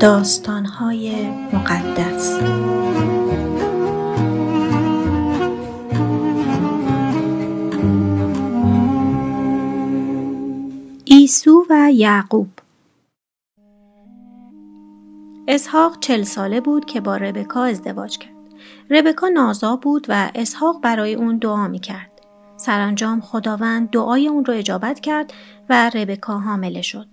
داستانهای 0.00 1.30
مقدس 1.52 2.40
ایسو 11.04 11.66
و 11.70 11.92
یعقوب 11.92 12.48
اسحاق 15.48 16.00
چل 16.00 16.22
ساله 16.22 16.60
بود 16.60 16.84
که 16.84 17.00
با 17.00 17.16
ربکا 17.16 17.64
ازدواج 17.64 18.18
کرد. 18.18 18.34
ربکا 18.90 19.28
نازا 19.28 19.76
بود 19.76 20.06
و 20.08 20.30
اسحاق 20.34 20.80
برای 20.80 21.14
اون 21.14 21.38
دعا 21.38 21.68
می 21.68 21.78
کرد. 21.78 22.13
سرانجام 22.64 23.20
خداوند 23.20 23.90
دعای 23.90 24.28
اون 24.28 24.44
رو 24.44 24.54
اجابت 24.54 25.00
کرد 25.00 25.32
و 25.68 25.90
ربکا 25.90 26.38
حامله 26.38 26.82
شد. 26.82 27.06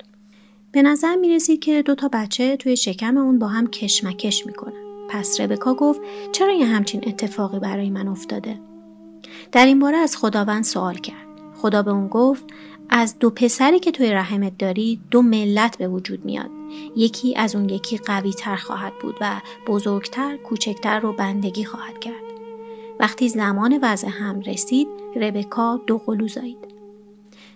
به 0.71 0.81
نظر 0.81 1.15
می 1.15 1.29
رسید 1.35 1.59
که 1.59 1.81
دو 1.81 1.95
تا 1.95 2.09
بچه 2.13 2.57
توی 2.57 2.77
شکم 2.77 3.17
اون 3.17 3.39
با 3.39 3.47
هم 3.47 3.67
کشمکش 3.67 4.45
می‌کنن. 4.45 4.73
پس 5.09 5.41
ربکا 5.41 5.73
گفت 5.73 6.01
چرا 6.31 6.53
یه 6.53 6.65
همچین 6.65 7.03
اتفاقی 7.07 7.59
برای 7.59 7.89
من 7.89 8.07
افتاده؟ 8.07 8.59
در 9.51 9.65
این 9.65 9.79
باره 9.79 9.97
از 9.97 10.17
خداوند 10.17 10.63
سوال 10.63 10.95
کرد. 10.95 11.27
خدا 11.55 11.81
به 11.81 11.91
اون 11.91 12.07
گفت 12.07 12.43
از 12.89 13.19
دو 13.19 13.29
پسری 13.29 13.79
که 13.79 13.91
توی 13.91 14.11
رحمت 14.11 14.57
داری 14.57 15.01
دو 15.11 15.21
ملت 15.21 15.77
به 15.77 15.87
وجود 15.87 16.25
میاد. 16.25 16.49
یکی 16.95 17.35
از 17.35 17.55
اون 17.55 17.69
یکی 17.69 17.97
قوی 17.97 18.33
تر 18.33 18.55
خواهد 18.55 18.93
بود 19.01 19.15
و 19.21 19.41
بزرگتر، 19.67 20.37
کوچکتر 20.37 20.99
رو 20.99 21.13
بندگی 21.13 21.65
خواهد 21.65 21.99
کرد. 21.99 22.30
وقتی 22.99 23.29
زمان 23.29 23.79
وضع 23.81 24.07
هم 24.07 24.39
رسید 24.39 24.87
ربکا 25.15 25.81
دو 25.87 25.97
قلو 25.97 26.27
زایید. 26.27 26.71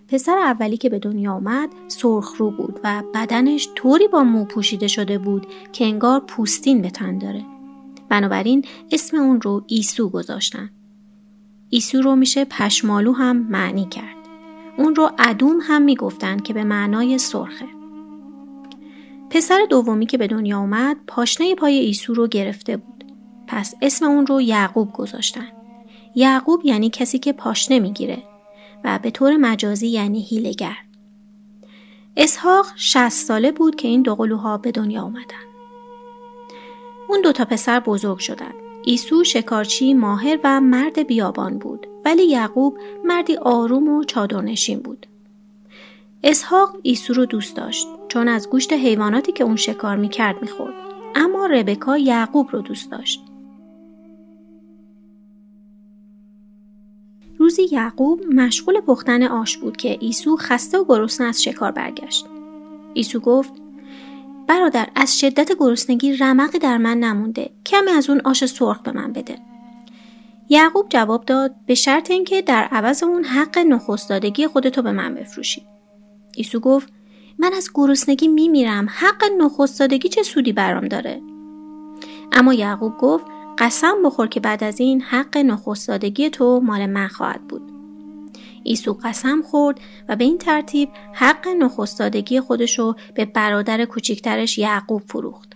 پسر 0.07 0.37
اولی 0.37 0.77
که 0.77 0.89
به 0.89 0.99
دنیا 0.99 1.33
آمد 1.33 1.69
سرخ 1.87 2.35
رو 2.37 2.51
بود 2.51 2.79
و 2.83 3.03
بدنش 3.13 3.69
طوری 3.75 4.07
با 4.07 4.23
مو 4.23 4.45
پوشیده 4.45 4.87
شده 4.87 5.17
بود 5.17 5.47
که 5.73 5.85
انگار 5.85 6.19
پوستین 6.19 6.81
به 6.81 6.89
تن 6.89 7.17
داره. 7.17 7.45
بنابراین 8.09 8.65
اسم 8.91 9.17
اون 9.17 9.41
رو 9.41 9.63
ایسو 9.67 10.09
گذاشتن. 10.09 10.69
ایسو 11.69 12.01
رو 12.01 12.15
میشه 12.15 12.45
پشمالو 12.45 13.11
هم 13.13 13.37
معنی 13.37 13.85
کرد. 13.85 14.15
اون 14.77 14.95
رو 14.95 15.11
ادوم 15.19 15.57
هم 15.61 15.81
می‌گفتند 15.81 16.43
که 16.43 16.53
به 16.53 16.63
معنای 16.63 17.17
سرخه. 17.17 17.65
پسر 19.29 19.65
دومی 19.69 20.05
که 20.05 20.17
به 20.17 20.27
دنیا 20.27 20.57
آمد 20.57 20.97
پاشنه 21.07 21.55
پای 21.55 21.73
ایسو 21.73 22.13
رو 22.13 22.27
گرفته 22.27 22.77
بود. 22.77 22.94
پس 23.47 23.75
اسم 23.81 24.05
اون 24.05 24.27
رو 24.27 24.41
یعقوب 24.41 24.93
گذاشتن. 24.93 25.47
یعقوب 26.15 26.65
یعنی 26.65 26.89
کسی 26.89 27.19
که 27.19 27.33
پاشنه 27.33 27.79
می‌گیره 27.79 28.23
و 28.83 28.99
به 29.03 29.11
طور 29.11 29.37
مجازی 29.37 29.87
یعنی 29.87 30.21
هیلگر. 30.21 30.77
اسحاق 32.17 32.65
60 32.75 33.09
ساله 33.09 33.51
بود 33.51 33.75
که 33.75 33.87
این 33.87 34.01
دو 34.01 34.15
قلوها 34.15 34.57
به 34.57 34.71
دنیا 34.71 35.01
آمدن. 35.01 35.45
اون 37.09 37.21
دو 37.21 37.31
تا 37.31 37.45
پسر 37.45 37.79
بزرگ 37.79 38.19
شدند. 38.19 38.53
ایسو 38.83 39.23
شکارچی 39.23 39.93
ماهر 39.93 40.39
و 40.43 40.61
مرد 40.61 41.07
بیابان 41.07 41.57
بود 41.57 41.87
ولی 42.05 42.23
یعقوب 42.23 42.77
مردی 43.05 43.35
آروم 43.35 43.89
و 43.89 44.03
چادرنشین 44.03 44.79
بود. 44.79 45.07
اسحاق 46.23 46.77
ایسو 46.83 47.13
رو 47.13 47.25
دوست 47.25 47.55
داشت 47.55 47.87
چون 48.07 48.27
از 48.27 48.49
گوشت 48.49 48.73
حیواناتی 48.73 49.31
که 49.31 49.43
اون 49.43 49.55
شکار 49.55 49.95
می‌کرد 49.95 50.41
می‌خورد 50.41 50.73
اما 51.15 51.45
ربکا 51.45 51.97
یعقوب 51.97 52.49
رو 52.51 52.61
دوست 52.61 52.91
داشت. 52.91 53.21
روزی 57.45 57.67
یعقوب 57.71 58.25
مشغول 58.33 58.81
پختن 58.81 59.23
آش 59.23 59.57
بود 59.57 59.77
که 59.77 59.97
ایسو 60.01 60.37
خسته 60.37 60.77
و 60.77 60.85
گرسنه 60.85 61.27
از 61.27 61.43
شکار 61.43 61.71
برگشت. 61.71 62.25
ایسو 62.93 63.19
گفت 63.19 63.53
برادر 64.47 64.87
از 64.95 65.19
شدت 65.19 65.51
گرسنگی 65.59 66.17
رمقی 66.17 66.59
در 66.59 66.77
من 66.77 66.99
نمونده. 66.99 67.49
کمی 67.65 67.89
از 67.91 68.09
اون 68.09 68.21
آش 68.23 68.45
سرخ 68.45 68.81
به 68.81 68.91
من 68.91 69.13
بده. 69.13 69.37
یعقوب 70.49 70.85
جواب 70.89 71.25
داد 71.25 71.55
به 71.65 71.75
شرط 71.75 72.11
اینکه 72.11 72.41
در 72.41 72.63
عوض 72.63 73.03
اون 73.03 73.23
حق 73.23 73.57
نخستادگی 73.57 74.47
خودتو 74.47 74.81
به 74.81 74.91
من 74.91 75.15
بفروشی. 75.15 75.65
ایسو 76.35 76.59
گفت 76.59 76.93
من 77.39 77.53
از 77.53 77.69
گرسنگی 77.73 78.27
میمیرم. 78.27 78.87
حق 78.89 79.23
نخستادگی 79.39 80.09
چه 80.09 80.23
سودی 80.23 80.53
برام 80.53 80.87
داره؟ 80.87 81.21
اما 82.31 82.53
یعقوب 82.53 82.97
گفت 82.97 83.25
قسم 83.57 83.95
بخور 84.05 84.27
که 84.27 84.39
بعد 84.39 84.63
از 84.63 84.79
این 84.79 85.01
حق 85.01 85.37
نخستادگی 85.37 86.29
تو 86.29 86.59
مال 86.59 86.85
من 86.85 87.07
خواهد 87.07 87.47
بود 87.47 87.61
ایسو 88.63 88.97
قسم 89.03 89.41
خورد 89.41 89.79
و 90.09 90.15
به 90.15 90.23
این 90.23 90.37
ترتیب 90.37 90.89
حق 91.13 91.47
نخستادگی 91.47 92.39
خودشو 92.39 92.95
به 93.15 93.25
برادر 93.25 93.85
کوچکترش 93.85 94.57
یعقوب 94.57 95.01
فروخت. 95.07 95.53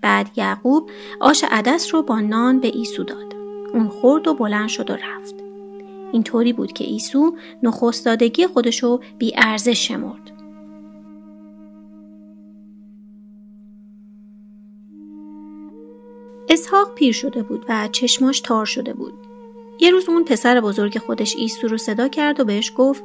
بعد 0.00 0.30
یعقوب 0.36 0.90
آش 1.20 1.44
عدس 1.50 1.94
رو 1.94 2.02
با 2.02 2.20
نان 2.20 2.60
به 2.60 2.68
ایسو 2.74 3.04
داد. 3.04 3.34
اون 3.74 3.88
خورد 3.88 4.28
و 4.28 4.34
بلند 4.34 4.68
شد 4.68 4.90
و 4.90 4.94
رفت. 4.94 5.34
اینطوری 6.12 6.52
بود 6.52 6.72
که 6.72 6.84
ایسو 6.84 7.36
نخستادگی 7.62 8.46
خودشو 8.46 9.00
بی 9.18 9.32
ارزش 9.36 9.88
شمرد. 9.88 10.35
اسحاق 16.48 16.94
پیر 16.94 17.12
شده 17.12 17.42
بود 17.42 17.64
و 17.68 17.88
چشماش 17.92 18.40
تار 18.40 18.66
شده 18.66 18.92
بود. 18.92 19.12
یه 19.80 19.90
روز 19.90 20.08
اون 20.08 20.24
پسر 20.24 20.60
بزرگ 20.60 20.98
خودش 20.98 21.36
ایسو 21.36 21.68
رو 21.68 21.76
صدا 21.76 22.08
کرد 22.08 22.40
و 22.40 22.44
بهش 22.44 22.72
گفت 22.76 23.04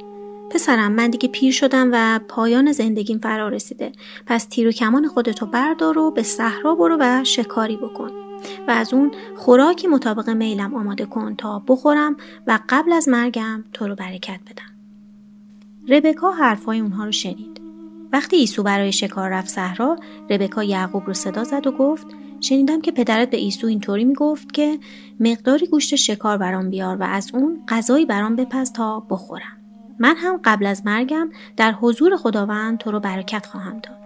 پسرم 0.50 0.92
من 0.92 1.10
دیگه 1.10 1.28
پیر 1.28 1.52
شدم 1.52 1.90
و 1.92 2.20
پایان 2.28 2.72
زندگیم 2.72 3.18
فرا 3.18 3.48
رسیده. 3.48 3.92
پس 4.26 4.44
تیر 4.44 4.68
و 4.68 4.72
کمان 4.72 5.08
خودتو 5.08 5.46
بردار 5.46 5.98
و 5.98 6.10
به 6.10 6.22
صحرا 6.22 6.74
برو 6.74 6.96
و 7.00 7.24
شکاری 7.24 7.76
بکن. 7.76 8.10
و 8.68 8.70
از 8.70 8.94
اون 8.94 9.10
خوراکی 9.36 9.86
مطابق 9.86 10.30
میلم 10.30 10.74
آماده 10.74 11.06
کن 11.06 11.34
تا 11.34 11.62
بخورم 11.68 12.16
و 12.46 12.58
قبل 12.68 12.92
از 12.92 13.08
مرگم 13.08 13.64
تو 13.72 13.86
رو 13.86 13.94
برکت 13.94 14.40
بدم. 14.50 14.72
ربکا 15.88 16.30
حرفای 16.30 16.80
اونها 16.80 17.04
رو 17.04 17.12
شنید. 17.12 17.61
وقتی 18.12 18.36
ایسو 18.36 18.62
برای 18.62 18.92
شکار 18.92 19.30
رفت 19.30 19.48
صحرا 19.48 19.98
ربکا 20.30 20.64
یعقوب 20.64 21.06
رو 21.06 21.14
صدا 21.14 21.44
زد 21.44 21.66
و 21.66 21.72
گفت 21.72 22.06
شنیدم 22.40 22.80
که 22.80 22.92
پدرت 22.92 23.30
به 23.30 23.36
ایسو 23.36 23.66
اینطوری 23.66 24.04
می‌گفت 24.04 24.52
که 24.52 24.78
مقداری 25.20 25.66
گوشت 25.66 25.94
شکار 25.96 26.38
برام 26.38 26.70
بیار 26.70 26.96
و 26.96 27.02
از 27.02 27.30
اون 27.34 27.64
غذایی 27.68 28.06
برام 28.06 28.36
بپز 28.36 28.72
تا 28.72 29.00
بخورم. 29.00 29.58
من 29.98 30.16
هم 30.16 30.40
قبل 30.44 30.66
از 30.66 30.86
مرگم 30.86 31.30
در 31.56 31.72
حضور 31.72 32.16
خداوند 32.16 32.78
تو 32.78 32.90
رو 32.90 33.00
برکت 33.00 33.46
خواهم 33.46 33.78
داد. 33.78 34.02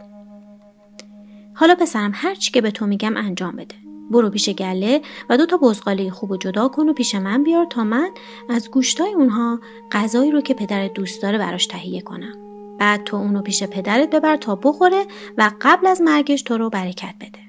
حالا 1.55 1.75
پسرم 1.75 2.13
هر 2.15 2.35
چی 2.35 2.53
که 2.53 2.61
به 2.61 2.71
تو 2.71 2.87
میگم 2.87 3.17
انجام 3.17 3.57
بده. 3.57 3.75
برو 4.11 4.31
پیش 4.31 4.51
گله 4.51 5.01
و 5.31 5.37
دو 5.37 5.47
تا 5.47 5.57
بزغاله 5.57 6.11
خوب 6.11 6.31
و 6.31 6.37
جدا 6.37 6.69
کن 6.69 6.89
و 6.89 6.93
پیش 6.93 7.15
من 7.15 7.43
بیار 7.43 7.67
تا 7.71 7.85
من 7.85 8.11
از 8.51 8.71
گوشتای 8.71 9.13
اونها 9.15 9.61
غذایی 9.93 10.31
رو 10.31 10.41
که 10.41 10.55
پدرت 10.55 10.93
دوست 10.93 11.23
داره 11.23 11.39
براش 11.39 11.67
تهیه 11.67 12.01
کنم. 12.01 12.46
بعد 12.79 13.05
تو 13.05 13.17
اونو 13.17 13.43
پیش 13.43 13.63
پدرت 13.63 14.15
ببر 14.15 14.37
تا 14.37 14.57
بخوره 14.57 15.07
و 15.39 15.51
قبل 15.61 15.87
از 15.87 16.01
مرگش 16.01 16.43
تو 16.43 16.59
رو 16.59 16.71
برکت 16.71 17.15
بده. 17.21 17.47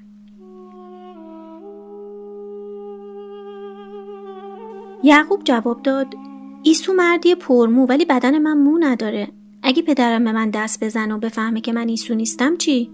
یعقوب 5.02 5.44
جواب 5.44 5.82
داد 5.82 6.14
ایسو 6.62 6.92
مردی 6.92 7.34
پرمو 7.34 7.86
ولی 7.86 8.04
بدن 8.04 8.38
من 8.38 8.58
مو 8.58 8.78
نداره. 8.78 9.28
اگه 9.62 9.82
پدرم 9.82 10.24
به 10.24 10.32
من 10.32 10.50
دست 10.50 10.84
بزنه 10.84 11.14
و 11.14 11.18
بفهمه 11.18 11.60
که 11.60 11.72
من 11.72 11.88
ایسو 11.88 12.14
نیستم 12.14 12.56
چی؟ 12.56 12.90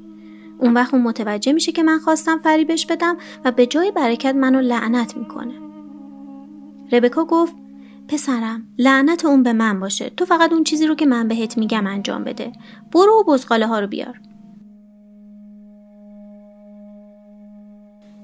اون 0.58 0.74
وقت 0.74 0.94
اون 0.94 1.02
متوجه 1.02 1.52
میشه 1.52 1.72
که 1.72 1.82
من 1.82 1.98
خواستم 1.98 2.38
فریبش 2.38 2.86
بدم 2.86 3.16
و 3.44 3.52
به 3.52 3.66
جای 3.66 3.90
برکت 3.90 4.34
منو 4.34 4.60
لعنت 4.60 5.16
می‌کنه. 5.16 5.54
ربکا 6.92 7.24
گفت 7.24 7.54
پسرم 8.08 8.68
لعنت 8.78 9.24
اون 9.24 9.42
به 9.42 9.52
من 9.52 9.80
باشه 9.80 10.10
تو 10.10 10.24
فقط 10.24 10.52
اون 10.52 10.64
چیزی 10.64 10.86
رو 10.86 10.94
که 10.94 11.06
من 11.06 11.28
بهت 11.28 11.58
میگم 11.58 11.86
انجام 11.86 12.24
بده 12.24 12.52
برو 12.92 13.20
و 13.20 13.32
بزغاله 13.32 13.66
ها 13.66 13.80
رو 13.80 13.86
بیار 13.86 14.20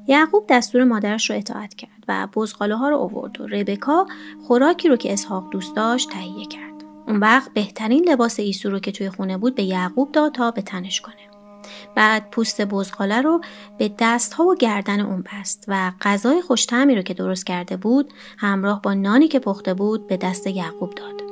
یعقوب 0.07 0.45
دستور 0.49 0.85
مادرش 0.85 1.31
رو 1.31 1.37
اطاعت 1.37 1.75
کرد 1.75 2.05
و 2.09 2.29
بزغاله 2.35 2.77
ها 2.77 2.89
رو 2.89 2.97
آورد 2.97 3.41
و 3.41 3.47
ربکا 3.47 4.07
خوراکی 4.47 4.89
رو 4.89 4.97
که 4.97 5.13
اسحاق 5.13 5.51
دوست 5.51 5.77
داشت 5.77 6.11
تهیه 6.11 6.47
کرد. 6.47 6.85
اون 7.07 7.17
وقت 7.17 7.55
بهترین 7.55 8.09
لباس 8.09 8.41
ایسو 8.41 8.71
رو 8.71 8.79
که 8.79 8.93
توی 8.93 9.11
خونه 9.11 9.39
بود 9.39 9.55
به 9.55 9.63
یعقوب 9.63 10.13
داد 10.13 10.33
تا 10.33 10.51
به 10.51 10.63
تنش 10.63 11.01
کنه. 11.01 11.30
بعد 11.95 12.31
پوست 12.31 12.61
بزغاله 12.61 13.21
رو 13.21 13.41
به 13.79 13.91
دست 13.99 14.35
ها 14.35 14.45
و 14.45 14.55
گردن 14.55 15.01
اون 15.01 15.25
بست 15.33 15.65
و 15.69 15.93
غذای 16.01 16.43
خوشتمی 16.43 16.97
رو 16.97 17.03
که 17.03 17.15
درست 17.15 17.47
کرده 17.47 17.77
بود 17.77 18.13
همراه 18.39 18.83
با 18.83 18.95
نانی 18.95 19.29
که 19.29 19.39
پخته 19.39 19.75
بود 19.75 20.07
به 20.07 20.17
دست 20.17 20.47
یعقوب 20.47 20.95
داد. 20.95 21.23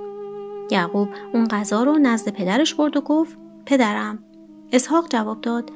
یعقوب 0.70 1.08
اون 1.34 1.48
غذا 1.48 1.82
رو 1.82 1.98
نزد 1.98 2.28
پدرش 2.28 2.74
برد 2.74 2.96
و 2.96 3.00
گفت 3.00 3.36
پدرم. 3.66 4.18
اسحاق 4.72 5.08
جواب 5.08 5.40
داد 5.40 5.70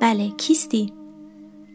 بله 0.00 0.30
کیستی. 0.30 0.92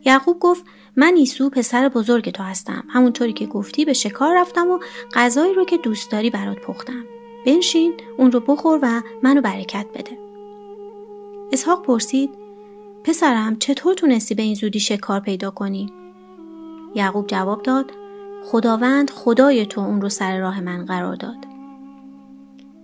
یعقوب 0.06 0.40
گفت 0.40 0.66
من 0.96 1.14
ایسو 1.16 1.50
پسر 1.50 1.90
بزرگ 1.90 2.30
تو 2.30 2.44
هستم. 2.44 2.84
همونطوری 2.90 3.34
که 3.34 3.46
گفتی 3.46 3.86
به 3.86 3.94
شکار 3.94 4.42
رفتم 4.42 4.72
و 4.72 4.80
غذایی 5.14 5.54
رو 5.54 5.66
که 5.66 5.78
دوست 5.78 6.12
داری 6.12 6.30
برات 6.30 6.58
پختم. 6.58 7.04
بنشین 7.46 7.94
اون 8.18 8.32
رو 8.32 8.40
بخور 8.40 8.80
و 8.82 9.02
منو 9.24 9.42
برکت 9.42 9.86
بده. 9.96 10.18
اسحاق 11.52 11.86
پرسید 11.86 12.43
پسرم 13.04 13.56
چطور 13.60 13.94
تونستی 13.94 14.36
به 14.36 14.44
این 14.44 14.56
زودی 14.56 14.80
شکار 14.80 15.20
پیدا 15.20 15.52
کنی؟ 15.52 15.94
یعقوب 16.96 17.28
جواب 17.28 17.62
داد 17.64 17.92
خداوند 18.46 19.10
خدای 19.10 19.66
تو 19.66 19.82
اون 19.82 20.02
رو 20.02 20.10
سر 20.10 20.38
راه 20.38 20.62
من 20.62 20.86
قرار 20.86 21.16
داد. 21.16 21.48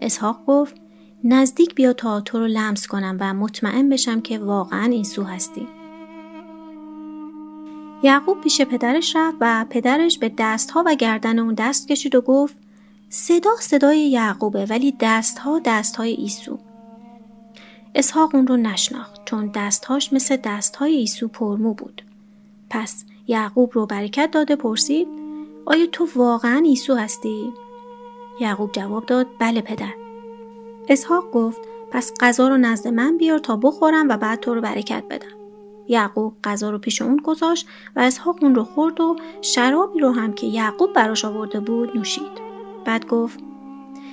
اسحاق 0.01 0.45
گفت 0.47 0.75
نزدیک 1.23 1.75
بیا 1.75 1.93
تا 1.93 2.21
تو 2.21 2.39
رو 2.39 2.47
لمس 2.47 2.87
کنم 2.87 3.17
و 3.19 3.33
مطمئن 3.33 3.89
بشم 3.89 4.21
که 4.21 4.39
واقعا 4.39 4.85
این 4.85 5.03
سو 5.03 5.23
هستی. 5.23 5.67
یعقوب 8.03 8.41
پیش 8.41 8.61
پدرش 8.61 9.15
رفت 9.15 9.37
و 9.41 9.65
پدرش 9.69 10.17
به 10.17 10.31
دستها 10.37 10.83
و 10.85 10.95
گردن 10.95 11.39
اون 11.39 11.53
دست 11.53 11.87
کشید 11.87 12.15
و 12.15 12.21
گفت 12.21 12.55
صدا 13.09 13.49
صدای 13.59 14.09
یعقوبه 14.09 14.65
ولی 14.65 14.93
دستها 14.99 15.61
دستهای 15.65 16.11
ایسو. 16.11 16.59
اسحاق 17.95 18.35
اون 18.35 18.47
رو 18.47 18.57
نشناخت 18.57 19.25
چون 19.25 19.51
دستهاش 19.55 20.13
مثل 20.13 20.37
دستهای 20.43 20.95
ایسو 20.95 21.27
پرمو 21.27 21.73
بود. 21.73 22.01
پس 22.69 23.05
یعقوب 23.27 23.71
رو 23.73 23.85
برکت 23.85 24.31
داده 24.31 24.55
پرسید 24.55 25.07
آیا 25.65 25.85
تو 25.85 26.07
واقعا 26.15 26.61
ایسو 26.65 26.95
هستی؟ 26.95 27.53
یعقوب 28.39 28.71
جواب 28.71 29.05
داد 29.05 29.27
بله 29.39 29.61
پدر. 29.61 29.93
اسحاق 30.89 31.31
گفت 31.31 31.61
پس 31.91 32.13
غذا 32.19 32.47
رو 32.47 32.57
نزد 32.57 32.87
من 32.87 33.17
بیار 33.17 33.39
تا 33.39 33.55
بخورم 33.55 34.09
و 34.09 34.17
بعد 34.17 34.39
تو 34.39 34.53
رو 34.53 34.61
برکت 34.61 35.03
بدم. 35.09 35.39
یعقوب 35.87 36.33
غذا 36.43 36.69
رو 36.69 36.77
پیش 36.77 37.01
اون 37.01 37.17
گذاشت 37.17 37.67
و 37.95 37.99
اسحاق 37.99 38.43
اون 38.43 38.55
رو 38.55 38.63
خورد 38.63 39.01
و 39.01 39.15
شرابی 39.41 39.99
رو 39.99 40.11
هم 40.11 40.33
که 40.33 40.47
یعقوب 40.47 40.93
براش 40.93 41.25
آورده 41.25 41.59
بود 41.59 41.97
نوشید. 41.97 42.49
بعد 42.85 43.07
گفت 43.07 43.39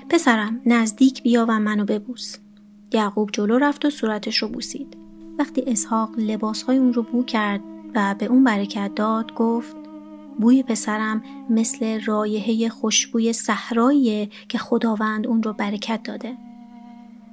پسرم 0.09 0.61
نزدیک 0.67 1.23
بیا 1.23 1.47
و 1.49 1.61
منو 1.61 1.85
ببوس. 1.85 2.37
یعقوب 2.93 3.31
جلو 3.33 3.59
رفت 3.59 3.85
و 3.85 3.91
صورتش 3.91 4.37
رو 4.39 4.49
بوسید. 4.49 4.97
وقتی 5.39 5.63
اسحاق 5.67 6.11
لباسهای 6.19 6.77
اون 6.77 6.93
رو 6.93 7.03
بو 7.03 7.25
کرد 7.25 7.61
و 7.95 8.15
به 8.19 8.27
اون 8.27 8.45
برکت 8.45 8.95
داد 8.95 9.35
گفت 9.35 9.77
بوی 10.41 10.63
پسرم 10.63 11.23
مثل 11.51 12.01
رایحه 12.05 12.69
خوشبوی 12.69 13.33
صحراییه 13.33 14.29
که 14.49 14.59
خداوند 14.59 15.27
اون 15.27 15.43
رو 15.43 15.53
برکت 15.53 16.03
داده. 16.03 16.37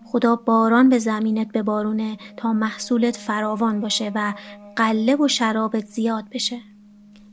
خدا 0.05 0.35
باران 0.35 0.89
به 0.89 0.99
زمینت 0.99 1.51
ببارونه 1.51 2.17
تا 2.37 2.53
محصولت 2.53 3.17
فراوان 3.17 3.81
باشه 3.81 4.11
و 4.15 4.33
قله 4.75 5.15
و 5.15 5.27
شرابت 5.27 5.85
زیاد 5.85 6.25
بشه. 6.31 6.59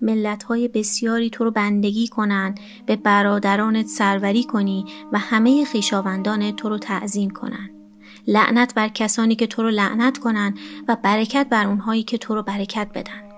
ملت 0.02 0.42
های 0.42 0.68
بسیاری 0.68 1.30
تو 1.30 1.44
رو 1.44 1.50
بندگی 1.50 2.08
کنن 2.08 2.54
به 2.86 2.96
برادرانت 2.96 3.86
سروری 3.86 4.44
کنی 4.44 4.84
و 5.12 5.18
همه 5.18 5.64
خیشاوندان 5.64 6.50
تو 6.50 6.68
رو 6.68 6.78
تعظیم 6.78 7.30
کنن. 7.30 7.79
لعنت 8.26 8.74
بر 8.74 8.88
کسانی 8.88 9.34
که 9.34 9.46
تو 9.46 9.62
رو 9.62 9.70
لعنت 9.70 10.18
کنن 10.18 10.54
و 10.88 10.96
برکت 11.02 11.46
بر 11.50 11.66
اونهایی 11.66 12.02
که 12.02 12.18
تو 12.18 12.34
رو 12.34 12.42
برکت 12.42 12.88
بدن. 12.94 13.30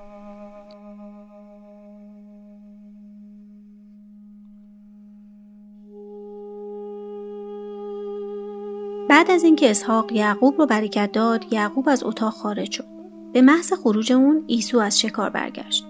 بعد 9.08 9.30
از 9.30 9.44
اینکه 9.44 9.70
اسحاق 9.70 10.12
یعقوب 10.12 10.58
رو 10.58 10.66
برکت 10.66 11.12
داد 11.12 11.52
یعقوب 11.52 11.88
از 11.88 12.04
اتاق 12.04 12.32
خارج 12.32 12.70
شد. 12.70 12.84
به 13.32 13.42
محض 13.42 13.72
خروج 13.72 14.12
اون 14.12 14.44
ایسو 14.46 14.78
از 14.78 15.00
شکار 15.00 15.30
برگشت. 15.30 15.86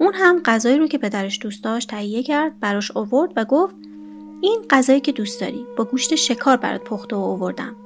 اون 0.00 0.14
هم 0.14 0.40
غذایی 0.44 0.78
رو 0.78 0.86
که 0.86 0.98
پدرش 0.98 1.38
دوست 1.42 1.64
داشت 1.64 1.90
تهیه 1.90 2.22
کرد 2.22 2.60
براش 2.60 2.90
آورد 2.90 3.32
و 3.36 3.44
گفت 3.44 3.74
این 4.40 4.64
غذایی 4.70 5.00
که 5.00 5.12
دوست 5.12 5.40
داری 5.40 5.66
با 5.76 5.84
گوشت 5.84 6.14
شکار 6.14 6.56
برات 6.56 6.84
پخته 6.84 7.16
و 7.16 7.18
آوردم. 7.18 7.76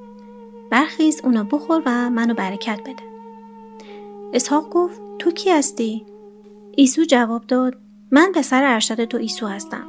برخیز 0.73 1.21
اونو 1.23 1.43
بخور 1.43 1.81
و 1.85 2.09
منو 2.09 2.33
برکت 2.33 2.79
بده. 2.81 3.03
اسحاق 4.33 4.69
گفت 4.69 5.01
تو 5.19 5.31
کی 5.31 5.49
هستی؟ 5.49 6.05
ایسو 6.77 7.03
جواب 7.03 7.47
داد 7.47 7.77
من 8.11 8.31
پسر 8.35 8.63
ارشد 8.63 9.05
تو 9.05 9.17
ایسو 9.17 9.47
هستم. 9.47 9.87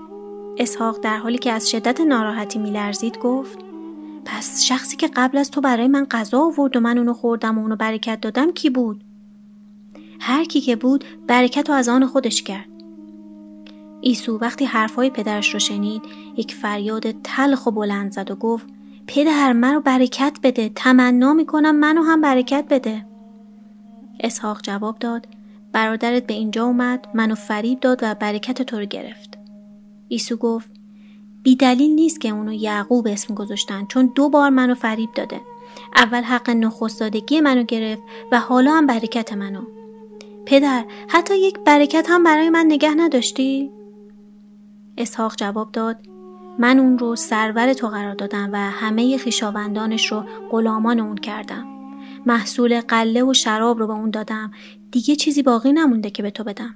اسحاق 0.58 1.00
در 1.00 1.16
حالی 1.16 1.38
که 1.38 1.52
از 1.52 1.70
شدت 1.70 2.00
ناراحتی 2.00 2.58
میلرزید 2.58 3.18
گفت 3.18 3.58
پس 4.24 4.62
شخصی 4.62 4.96
که 4.96 5.10
قبل 5.16 5.38
از 5.38 5.50
تو 5.50 5.60
برای 5.60 5.88
من 5.88 6.06
غذا 6.10 6.40
آورد 6.40 6.76
و 6.76 6.80
من 6.80 6.98
اونو 6.98 7.12
خوردم 7.12 7.58
و 7.58 7.60
اونو 7.60 7.76
برکت 7.76 8.20
دادم 8.20 8.52
کی 8.52 8.70
بود؟ 8.70 9.04
هر 10.20 10.44
کی 10.44 10.60
که 10.60 10.76
بود 10.76 11.04
برکت 11.26 11.68
رو 11.68 11.74
از 11.74 11.88
آن 11.88 12.06
خودش 12.06 12.42
کرد. 12.42 12.68
ایسو 14.00 14.38
وقتی 14.38 14.64
حرفهای 14.64 15.10
پدرش 15.10 15.54
رو 15.54 15.60
شنید 15.60 16.02
یک 16.36 16.54
فریاد 16.54 17.22
تلخ 17.22 17.66
و 17.66 17.70
بلند 17.70 18.12
زد 18.12 18.30
و 18.30 18.34
گفت 18.34 18.73
پدر 19.06 19.52
منو 19.52 19.80
برکت 19.80 20.38
بده. 20.42 20.70
تمنا 20.74 21.34
می‌کنم 21.34 21.76
منو 21.76 22.02
هم 22.02 22.20
برکت 22.20 22.64
بده. 22.70 23.06
اسحاق 24.20 24.62
جواب 24.62 24.98
داد. 24.98 25.26
برادرت 25.72 26.26
به 26.26 26.34
اینجا 26.34 26.64
اومد 26.64 27.06
منو 27.14 27.34
فریب 27.34 27.80
داد 27.80 28.00
و 28.02 28.14
برکت 28.14 28.62
تو 28.62 28.78
رو 28.78 28.84
گرفت. 28.84 29.38
ایسو 30.08 30.36
گفت 30.36 30.70
بی 31.42 31.56
دلیل 31.56 31.90
نیست 31.90 32.20
که 32.20 32.28
اونو 32.28 32.52
یعقوب 32.52 33.06
اسم 33.06 33.34
گذاشتن 33.34 33.86
چون 33.86 34.12
دو 34.14 34.28
بار 34.28 34.50
منو 34.50 34.74
فریب 34.74 35.10
داده. 35.14 35.40
اول 35.96 36.22
حق 36.22 36.50
نخستادگی 36.50 37.40
منو 37.40 37.62
گرفت 37.62 38.02
و 38.32 38.40
حالا 38.40 38.72
هم 38.72 38.86
برکت 38.86 39.32
منو. 39.32 39.62
پدر 40.46 40.84
حتی 41.08 41.38
یک 41.38 41.58
برکت 41.58 42.06
هم 42.08 42.24
برای 42.24 42.50
من 42.50 42.66
نگه 42.66 42.94
نداشتی؟ 42.94 43.70
اسحاق 44.98 45.36
جواب 45.36 45.72
داد 45.72 45.96
من 46.58 46.78
اون 46.78 46.98
رو 46.98 47.16
سرور 47.16 47.72
تو 47.72 47.88
قرار 47.88 48.14
دادم 48.14 48.50
و 48.52 48.56
همه 48.56 49.18
خیشاوندانش 49.18 50.12
رو 50.12 50.24
غلامان 50.50 51.00
اون 51.00 51.16
کردم. 51.16 51.66
محصول 52.26 52.80
قله 52.80 53.22
و 53.22 53.32
شراب 53.32 53.78
رو 53.78 53.86
به 53.86 53.92
اون 53.92 54.10
دادم. 54.10 54.50
دیگه 54.90 55.16
چیزی 55.16 55.42
باقی 55.42 55.72
نمونده 55.72 56.10
که 56.10 56.22
به 56.22 56.30
تو 56.30 56.44
بدم. 56.44 56.74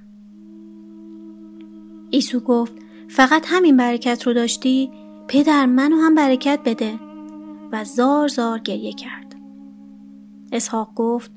ایسو 2.09 2.39
گفت 2.39 2.73
فقط 3.09 3.45
همین 3.47 3.77
برکت 3.77 4.27
رو 4.27 4.33
داشتی؟ 4.33 4.91
پدر 5.27 5.65
منو 5.65 5.95
هم 5.95 6.15
برکت 6.15 6.59
بده. 6.65 6.99
و 7.71 7.83
زار 7.83 8.27
زار 8.27 8.59
گریه 8.59 8.93
کرد. 8.93 9.35
اسحاق 10.51 10.91
گفت 10.95 11.31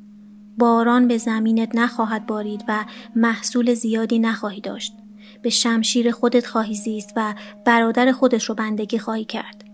باران 0.59 1.09
به 1.09 1.19
زمینت 1.19 1.75
نخواهد 1.75 2.27
بارید 2.27 2.65
و 2.69 2.85
محصول 3.17 3.75
زیادی 3.75 4.19
نخواهی 4.19 4.61
داشت. 4.61 5.02
به 5.43 5.51
شمشیر 5.51 6.11
خودت 6.11 6.47
خواهی 6.47 6.75
زیست 6.75 7.13
و 7.17 7.35
برادر 7.65 8.13
خودش 8.13 8.49
رو 8.49 8.55
بندگی 8.55 8.99
خواهی 8.99 9.25
کرد. 9.25 9.65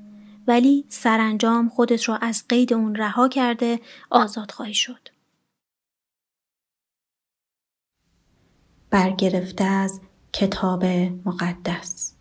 ولی 0.46 0.84
سرانجام 0.88 1.68
خودت 1.68 2.04
رو 2.04 2.18
از 2.20 2.44
قید 2.48 2.72
اون 2.72 2.94
رها 2.94 3.28
کرده 3.28 3.80
آزاد 4.10 4.50
خواهی 4.50 4.74
شد. 4.74 5.08
برگرفته 8.90 9.64
از 9.64 10.00
کتاب 10.32 10.84
مقدس. 11.24 12.17